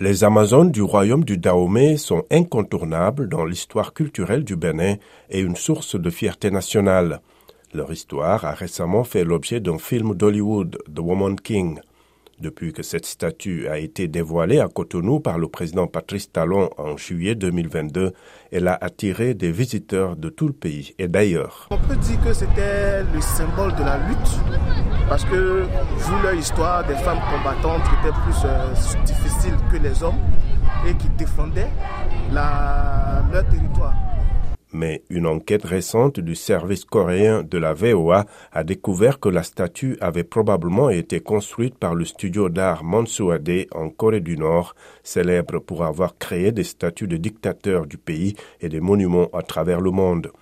[0.00, 4.96] Les Amazones du royaume du Dahomey sont incontournables dans l'histoire culturelle du Bénin
[5.28, 7.20] et une source de fierté nationale.
[7.74, 11.78] Leur histoire a récemment fait l'objet d'un film d'Hollywood, The Woman King.
[12.40, 16.96] Depuis que cette statue a été dévoilée à Cotonou par le président Patrice Talon en
[16.96, 18.12] juillet 2022,
[18.50, 21.68] elle a attiré des visiteurs de tout le pays et d'ailleurs.
[21.70, 24.81] On peut dire que c'était le symbole de la lutte
[25.12, 28.72] parce que, vu leur histoire, des femmes combattantes étaient plus euh,
[29.04, 30.18] difficiles que les hommes
[30.88, 31.68] et qui défendaient
[32.32, 33.92] leur territoire.
[34.72, 39.98] Mais une enquête récente du service coréen de la VOA a découvert que la statue
[40.00, 45.84] avait probablement été construite par le studio d'art Mansuade en Corée du Nord, célèbre pour
[45.84, 50.32] avoir créé des statues de dictateurs du pays et des monuments à travers le monde.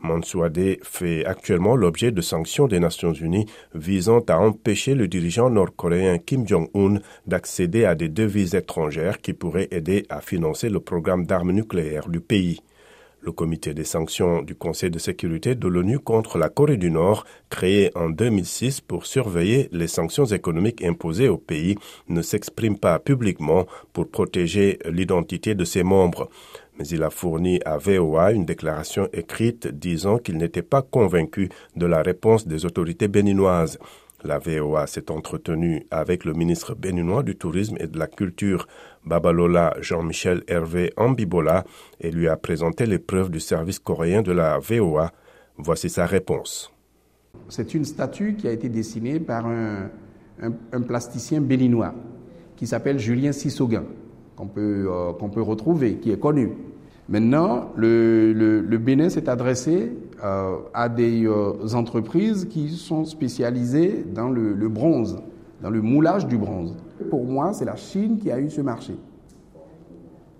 [0.00, 6.18] Mansuade fait actuellement l'objet de sanctions des Nations Unies visant à empêcher le dirigeant nord-coréen
[6.18, 11.52] Kim Jong-un d'accéder à des devises étrangères qui pourraient aider à financer le programme d'armes
[11.52, 12.60] nucléaires du pays.
[13.20, 17.26] Le comité des sanctions du Conseil de sécurité de l'ONU contre la Corée du Nord,
[17.50, 21.76] créé en 2006 pour surveiller les sanctions économiques imposées au pays,
[22.08, 26.30] ne s'exprime pas publiquement pour protéger l'identité de ses membres
[26.78, 31.86] mais il a fourni à VOA une déclaration écrite disant qu'il n'était pas convaincu de
[31.86, 33.78] la réponse des autorités béninoises.
[34.24, 38.66] La VOA s'est entretenue avec le ministre béninois du Tourisme et de la Culture,
[39.04, 41.64] Babalola Jean-Michel Hervé Ambibola,
[42.00, 45.12] et lui a présenté les preuves du service coréen de la VOA.
[45.56, 46.72] Voici sa réponse.
[47.48, 49.90] C'est une statue qui a été dessinée par un,
[50.86, 51.94] plasticien béninois
[52.56, 53.84] qui s'appelle Julien Sissoguin,
[54.34, 56.50] qu'on peut, euh, retrouver, qui est connu.
[57.08, 59.92] Maintenant, le, Bénin s'est adressé
[60.22, 65.18] euh, à des euh, entreprises qui sont spécialisées dans le, bronze,
[65.62, 66.76] dans le moulage du bronze.
[67.08, 68.94] Pour moi, c'est la Chine qui a eu ce marché.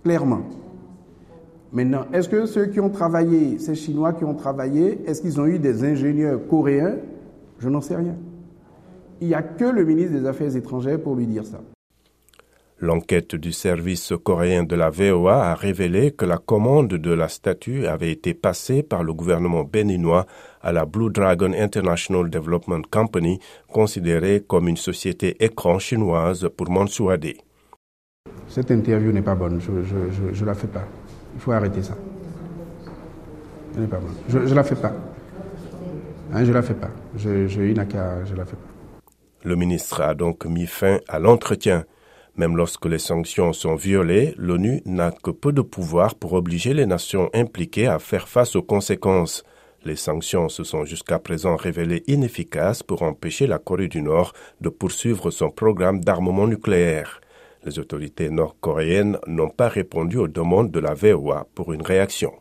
[0.05, 0.43] Clairement.
[1.73, 5.47] Maintenant, est-ce que ceux qui ont travaillé, ces Chinois qui ont travaillé, est-ce qu'ils ont
[5.47, 6.97] eu des ingénieurs coréens?
[7.59, 8.17] Je n'en sais rien.
[9.21, 11.61] Il n'y a que le ministre des Affaires étrangères pour lui dire ça.
[12.81, 17.87] L'enquête du service coréen de la VOA a révélé que la commande de la statue
[17.87, 20.27] avait été passée par le gouvernement béninois
[20.63, 27.33] à la Blue Dragon International Development Company, considérée comme une société écran chinoise pour Mansuade.
[28.47, 29.73] Cette interview n'est pas bonne, je
[30.41, 30.85] ne la fais pas.
[31.35, 31.97] Il faut arrêter ça.
[33.75, 34.15] Elle n'est pas bonne.
[34.29, 34.93] Je ne la fais pas.
[36.33, 36.91] Hein, je la fais pas.
[37.17, 38.69] Je, je, je la fais pas.
[39.43, 41.85] Le ministre a donc mis fin à l'entretien.
[42.39, 46.87] Même lorsque les sanctions sont violées, l'ONU n'a que peu de pouvoir pour obliger les
[46.87, 49.43] nations impliquées à faire face aux conséquences.
[49.85, 54.69] Les sanctions se sont jusqu'à présent révélées inefficaces pour empêcher la Corée du Nord de
[54.69, 57.21] poursuivre son programme d'armement nucléaire.
[57.65, 62.33] Les autorités nord-coréennes n'ont pas répondu aux demandes de la VOA pour une réaction.